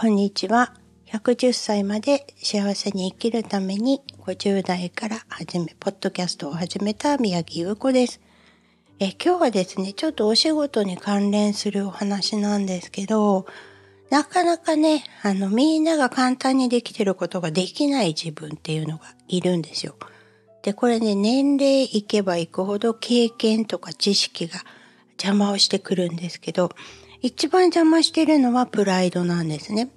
[0.00, 0.74] こんにちは。
[1.06, 8.20] 110歳まで幸せに生きるために50代から始め、ポッドキャストを始めた宮城優子です。
[9.00, 13.46] え今日はですね、ちょっとお仕事に関連するお話なんですけど、
[14.08, 19.96] なかなかね、あの、みんなが簡単にできてることができない自分っていうのがいるんですよ。
[20.62, 24.60] で、これね、年齢いけばいくほど経験とか知識が
[25.14, 26.70] 邪魔をしてくるんですけど、
[27.20, 29.90] 一番邪魔してるのはプライドなんですね。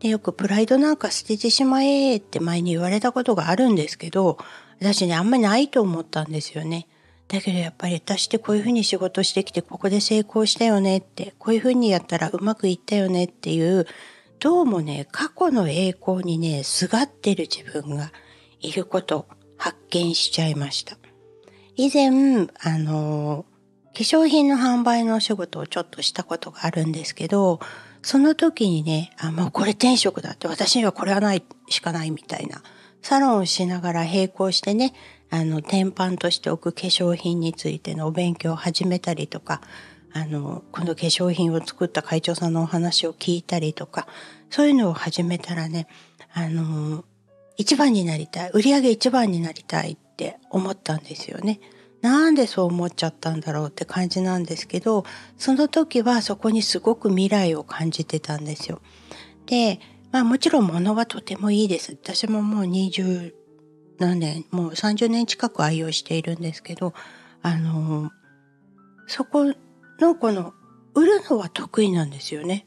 [0.00, 4.38] で、よくプライドなんか捨ててしまえって前に言われたことがあるんですけど、
[4.80, 6.86] 私ね、あんまりないと思ったんですよね。
[7.28, 13.86] だけどやっぱり私ってこういうふうに仕事してきてここで成功したよねって、こういうふうにやったらうまくいったよねっていう、
[14.38, 18.12] どうもね、過去の栄光にね、すがってる自分が
[18.60, 20.98] いること発見しちゃいました。
[21.74, 23.44] 以前、あの、
[23.96, 27.60] 化粧品の販売のお仕事をちょっとしたことがあるんですけど、
[28.02, 32.62] その時にね、あ、もうこれ転職だって、私にはこれはないしかないみたいな、
[33.00, 34.92] サロンをしながら並行してね、
[35.30, 39.62] あの、天板として置く化粧品についてのお勉強を始めたりとか、
[40.12, 44.06] あの、この化粧品を作った会長さんのお話を聞いたりとか、
[44.50, 45.88] そういうのを始めたらね、
[46.34, 47.02] あの、
[47.56, 51.60] 一番になりたい、売り上げ一番になりたいって思ったんですよね。
[52.06, 55.04] なんでそう思っちゃったんだろうって感じなんですけど、
[55.36, 58.80] その時はそこにすごく未来を感じてたんですよ。
[59.46, 59.80] で、
[60.12, 61.98] まあもちろん物はとてもいいです。
[62.00, 63.34] 私ももう20
[63.98, 66.94] 何年、もう30年近く愛用しているんですけど、
[67.42, 68.10] あの、
[69.08, 69.52] そこ
[69.98, 70.52] のこの、
[70.94, 72.66] 売るのは得意なんですよね。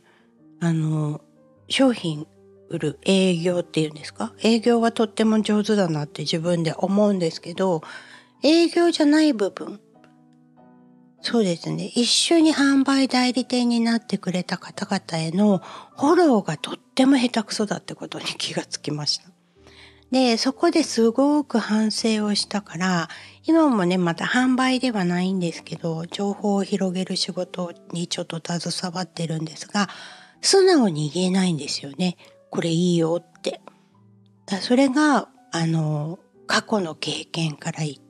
[0.59, 1.21] あの、
[1.69, 2.27] 商品
[2.69, 4.33] 売る営業っていうんですか？
[4.43, 7.81] 営業はとっても上手だなって自分で思うんですけど、
[8.43, 9.79] 営業じゃない部分。
[11.21, 11.85] そうですね。
[11.95, 15.57] 一緒に販売代理店になってくれた方々への
[15.97, 19.29] フォローがとっても下手くそだってことに気がつきました。
[20.11, 23.09] で、そこですごく反省をしたから、
[23.45, 29.89] 今もね、また販売ではないんですけど、情報を広げる仕事にちょっと携わってるんですが、
[30.41, 32.17] 素直に言えないんですよね。
[32.49, 33.61] これいいよって。
[34.61, 36.17] それが、あの、
[36.47, 38.08] 過去の経験から言って、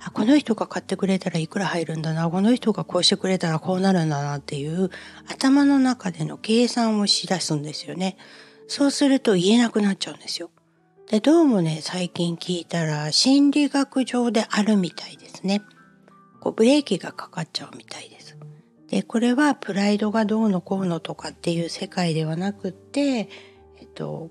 [0.00, 4.90] あこの人が買ってくれたらいくら入るんだな、この人がこうしてくれたらこうなるんだなっていう
[5.30, 8.16] 頭の中での計算をしだすんですよね。
[8.68, 10.50] そうすると言えなくなっちゃうんですよ。
[11.10, 15.62] で、どうもね、最近聞いたら心理学上であるみたいですね。
[16.40, 18.36] こうブレーキがかかっちゃうみたいです。
[18.88, 23.28] で、これはプライドがどうのこうのとかっていう世界ではなくって、
[23.78, 24.28] えっと、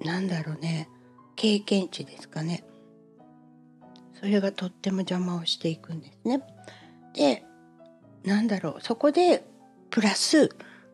[0.00, 0.88] なんだろうね、
[1.36, 2.64] 経験値ですかね。
[4.24, 6.40] それがとっても邪魔をしていくんですね。
[7.12, 7.44] で、
[8.24, 9.44] なんだろう、そこで、
[9.90, 10.48] プラス、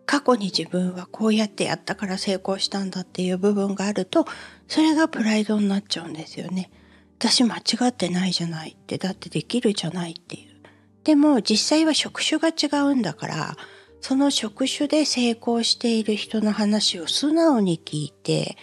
[0.04, 4.26] 過去に自分はこうやってやったから成功したんだっていう部分があると、
[4.66, 6.72] それがプライドになっちゃうんですよね。
[7.20, 10.60] 私間違ってないじゃないって、だってできるじゃないっていう。
[11.04, 13.56] でも実際は職種が違うんだから、
[14.00, 18.56] その職種で成功している人の話を素直に聞いて、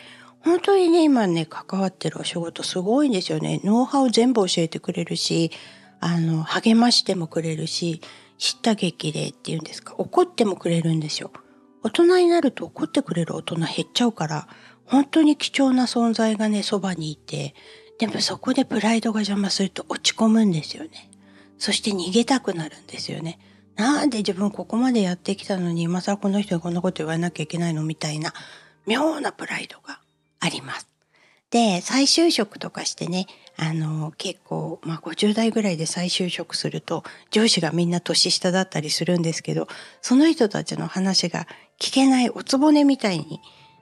[0.47, 3.59] 本当にね、今ね、関わってるお仕事すごいんですよね。
[3.65, 5.51] ノウハウ全部教えてくれるし、
[5.99, 7.99] あの、励ましてもくれるし、
[8.37, 11.31] 知った激励っていうんですか、怒ってもくれるんですよ。
[11.83, 14.47] 大人になると怒ってくれる大人減っちゃうから、
[14.85, 17.53] 本当に貴重な存在がね、そばにいて、
[17.99, 21.11] でもそこでプライドが邪魔すると落ち込むんですよね。
[21.57, 23.37] そして逃げたくなるんですよね。
[23.75, 28.33] なんで自分ここまでやってきたのに今更この人にこんなこと言わなきゃいけないのみたいな
[28.85, 29.99] 妙なプライドが
[30.39, 30.87] あります。
[31.49, 33.25] で、再就職とかしてね、
[33.57, 39.67] あの、結構、まあ50代ぐらいで再就職すると、上司がみんな年下だったりするんですけど、
[40.01, 41.47] その人たちの話が
[41.79, 43.39] 聞けないおつぼねみたいに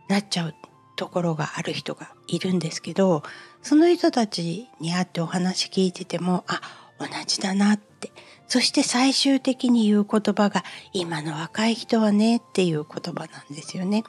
[0.10, 0.56] なっちゃう
[0.96, 3.24] ところがある人がいるんですけど、
[3.64, 6.62] その人たちに会ってお話聞いてても、あ、
[7.00, 8.12] 同じだなって。
[8.48, 14.04] そして最終的に言う言葉が、今の若い人はねっていう言葉なんですよね。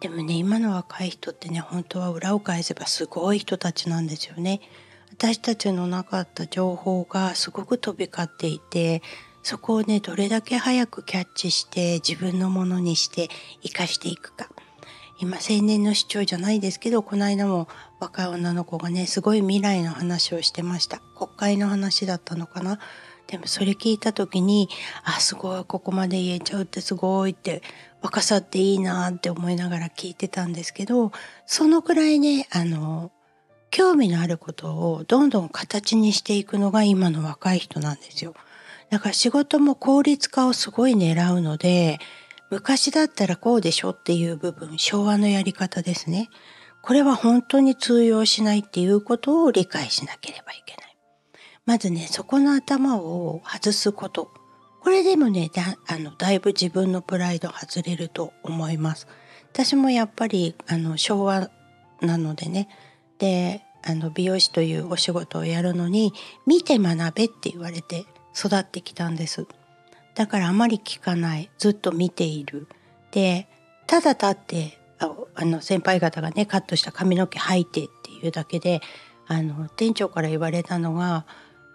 [0.00, 4.60] でもね、今の若い人ってね、本当は裏を返せばすごい人たちなんですよね。
[5.12, 9.02] 私たちのなかった情報がすごく飛び交っていて、
[9.42, 13.28] そこをね、どれだけ早くキャッチして自分のものにして
[13.62, 14.48] 活かしていくか。
[15.20, 17.68] 今、青年の主張じゃないですけど、この間も
[18.00, 21.00] 若い女の子がね、すごい未来の話をしてました。
[21.16, 22.80] 国会の話だったのかな。
[23.28, 24.68] でもそれ聞いた時に、
[25.04, 27.62] あ、すごい、ここまで言えちゃうってすごいって、
[28.04, 31.10] 若さっていいなって思いながら聞いてたんですけど、
[31.46, 33.10] そのくらいね、あの、
[33.70, 38.34] 興味のあることをどんどん形にしていくのが今の若い人なんですよ。
[38.90, 41.98] だから仕事も効率化をすごい狙うので、
[42.50, 46.28] 昔だったらこうでしょっていう部分、昭和のやり方ですね。
[46.82, 50.96] これは本当に通用しないっていうことを理解しなければいけない。
[51.64, 54.43] まずね、そこの頭を外すこと。
[54.84, 59.08] これでもね、だあのだいぶ自分のプライド外れると思います。
[59.50, 61.50] 私もやっぱりあの昭和
[62.02, 62.68] なのでね、
[63.18, 66.12] で、あの美容師というお仕事をやるのに、
[66.46, 68.04] 見て学べって言われて
[68.36, 69.46] 育ってきたんです。
[70.14, 71.50] だからあまり聞かない。
[71.56, 72.68] ずっと見ている。
[73.10, 73.48] で、
[73.86, 78.80] ただ立ってあの先輩方がねカットした髪の毛履いてっていうだけで
[79.26, 81.24] あの店長から言われたのが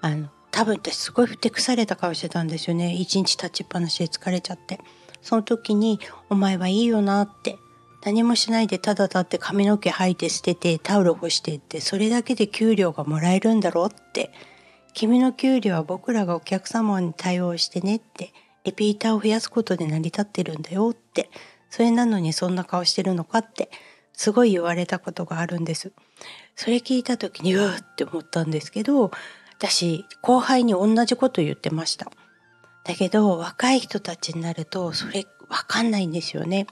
[0.02, 2.94] あの多分私すごいふてくされた顔してたんですよね。
[2.94, 4.80] 一日立ちっぱなしで疲れちゃって。
[5.22, 6.00] その時に
[6.30, 7.58] 「お前はいいよな」って。
[8.04, 14.32] 何もしないでただ立って髪の毛履いて捨ててタオル干してってそれだけで給料がもらえるんだろうって。
[14.94, 18.34] 君の給料は僕らがお客様に対応してねって。
[18.64, 21.30] リピーターを増やすことで成り立ってるんだよって。
[21.70, 23.70] それなのにそんな顔してるのかって。
[24.14, 25.94] すごい言われたことがあるんです。
[26.54, 29.12] それ聞いた時にうわって思ったんですけど
[29.62, 32.10] 私後輩に同じこと言ってました。
[32.86, 36.66] だけど若い人たちになるとそれわかんないんですよね。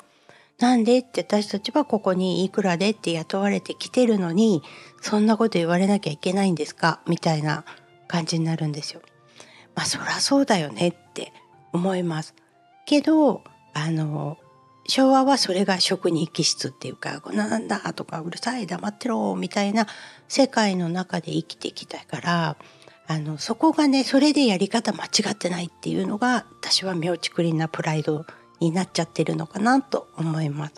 [0.58, 4.64] なんでって私たちはここにいくらでって雇われてきてるのに
[5.02, 7.02] そんなこと言われなきゃいけないんですか？
[7.08, 7.66] みたいな
[8.08, 9.02] 感じになるんですよ。
[9.76, 11.34] まあそりゃそうだよねって
[11.74, 12.34] 思います。
[12.86, 13.44] けど
[13.74, 14.38] あの
[14.88, 19.86] 昭和はそれが職人気質っていうか、なんだとかうるさい黙ってろみたいな
[20.30, 22.58] 世界の中で生きてきたから、
[23.08, 28.26] あの、そこがね、それでやり方間違ってないっていうのが、私は妙ちくりなプライド
[28.60, 30.74] になっちゃってるのかなと思います。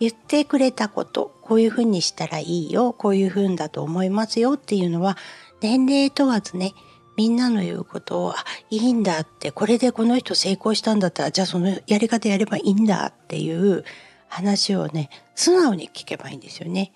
[0.00, 5.16] 言ってくれたこと、こういうふうにしたらいいよ、こういうふうだと思いますよっていうのは、
[5.60, 6.74] 年齢問わずね、
[7.16, 13.84] みんなの言うことを、あ、いいんだって、これでこの人成功したんだったら、じゃあそのやり方やればいいんだっていう
[14.26, 16.92] 話をね、素直に聞けばいいんですよね。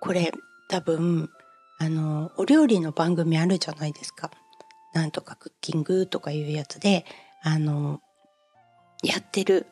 [0.00, 0.32] これ、
[0.68, 1.28] 多分、
[1.80, 4.30] あの、お料理の番組あるじゃないですか。
[4.92, 7.06] なんとかクッキングとかいうやつで、
[7.42, 8.02] あの、
[9.02, 9.66] やってる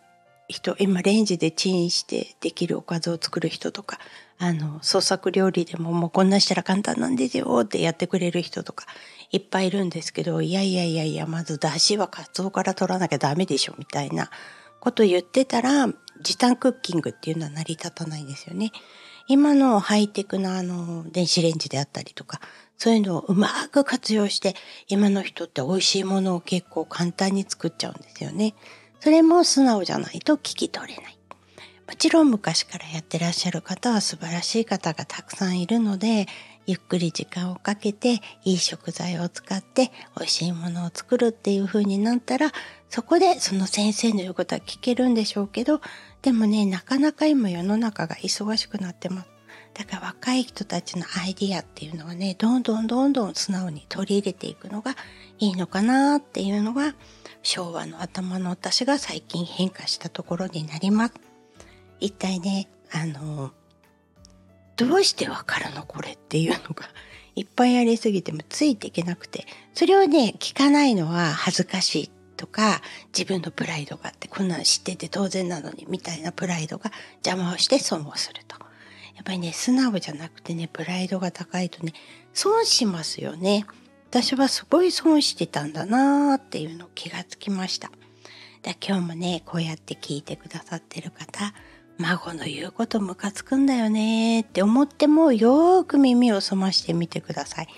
[0.48, 3.98] 人、今レンジでチンしてできるおかずを作る人とか、
[4.38, 8.86] あの、創作料理でももうこんなしたら簡単なんですよってやってくれる人とか
[9.30, 14.30] いっぱいいるんですけど、いやいやいやいや、まず出汁はカツオから取らなきゃダメでしょみたいな
[14.80, 15.88] こと言ってたら、
[16.22, 18.72] 時短クッキングっていうのは成り立たないんですよね。
[19.28, 22.40] 今のハイテクなあの電子レンジであったりとか、
[22.78, 24.54] そういうのをうまく活用して、
[24.88, 28.54] 今の人って美味しいものを結構簡単に作っちゃうんですよね。
[29.00, 31.18] それも素直じゃないと聞き取れない。
[31.86, 36.26] もちろん昔からやってらっしゃる方は素晴らしい方がたくさんいるので、
[36.68, 42.52] ゆっくり時間をかけていい食材を使って美味しいものを作るっていう風になったら、
[42.90, 45.80] そこでその先生の言うことは聞けるんでしょうけど、
[46.20, 49.28] でもね、なかなか今世の中が忙しくなってます。
[49.72, 54.94] だから若い人たちのアイディアっていうのはね、どんどんどんどん素直に取り入れていくのが
[55.38, 56.94] いいのかなっていうのが
[57.42, 61.14] 昭和の頭の私が最近変化したところになります。
[61.98, 63.52] 一体ね、あの、
[64.76, 65.84] どうしてわかるの？
[65.84, 66.88] これっていうのが
[67.36, 72.82] いっぱいありすぎてもついていけなくて、それをね、聞かないのは恥ずかしいとか、
[73.16, 76.90] 自分のプライドがあって、こんなの知ってて当然なのにみたいなプライドが
[77.24, 78.56] 邪魔をして損をすると。
[79.14, 81.92] やっぱりね、素直じゃなくてね、プライドが高いとね、
[82.32, 83.66] 損しますよね。
[84.10, 87.90] 私はすごい損してたんだなーっていうの気がつきました。
[88.62, 91.52] だ今日もね、こうやって聞いてくださってる方、
[91.98, 97.68] 孫の言うことムカつくんだよねって思ってもよーく耳を澄ましてみてください。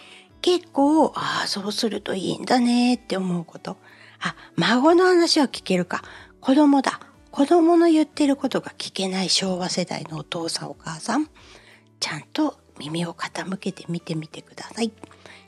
[0.42, 3.78] 結構、ああ、そうするといいんだねって思うこと。
[4.20, 6.02] あ、孫の話は聞けるか。
[6.40, 7.00] 子供だ。
[7.30, 11.28] 子供の言ってることが聞けない昭和世代のお父さんお母さん。
[11.98, 14.92] ちゃんと耳を傾けてみてみてください。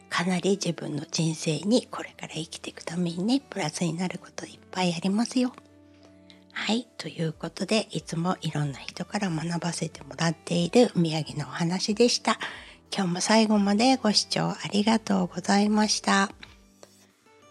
[0.08, 5.52] かなり自分の人生にこれから生きていくためにね、プラスになることいっぱいありますよ。
[6.64, 6.86] はい。
[6.96, 12.38] ということで、いつもいろんな人から学ばせてもらっている宮城のお話でした。
[12.96, 16.30] 今日も最後までご視聴ありがとうございました。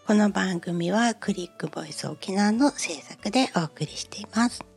[0.06, 4.71] この番組はクリックボイス沖縄の制作でお送りしています。